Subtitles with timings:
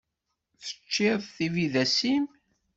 [0.61, 2.25] Teččiḍ tibidas-im?